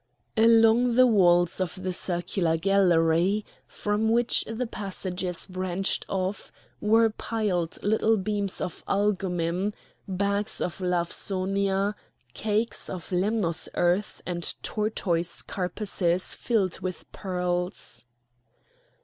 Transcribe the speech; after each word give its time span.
Along 0.35 0.95
the 0.95 1.05
walls 1.05 1.61
of 1.61 1.83
the 1.83 1.93
circular 1.93 2.57
gallery, 2.57 3.45
from 3.67 4.09
which 4.09 4.43
the 4.45 4.65
passages 4.65 5.45
branched 5.45 6.07
off, 6.09 6.51
were 6.79 7.11
piled 7.11 7.77
little 7.83 8.17
beams 8.17 8.59
of 8.61 8.83
algummim, 8.87 9.73
bags 10.07 10.59
of 10.59 10.81
Lawsonia, 10.81 11.93
cakes 12.33 12.89
of 12.89 13.11
Lemnos 13.11 13.69
earth, 13.75 14.23
and 14.25 14.55
tortoise 14.63 15.43
carapaces 15.43 16.33
filled 16.33 16.79
with 16.79 17.05
pearls. 17.11 18.05